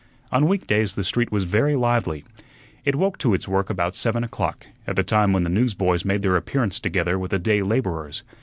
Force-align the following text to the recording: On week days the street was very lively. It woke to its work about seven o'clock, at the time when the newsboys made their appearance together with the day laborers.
On 0.31 0.47
week 0.47 0.65
days 0.65 0.95
the 0.95 1.03
street 1.03 1.31
was 1.31 1.43
very 1.43 1.75
lively. 1.75 2.23
It 2.85 2.95
woke 2.95 3.19
to 3.19 3.35
its 3.35 3.47
work 3.47 3.69
about 3.69 3.93
seven 3.93 4.23
o'clock, 4.23 4.65
at 4.87 4.95
the 4.95 5.03
time 5.03 5.31
when 5.31 5.43
the 5.43 5.49
newsboys 5.51 6.05
made 6.05 6.23
their 6.23 6.35
appearance 6.37 6.79
together 6.79 7.19
with 7.19 7.29
the 7.29 7.37
day 7.37 7.61
laborers. 7.61 8.23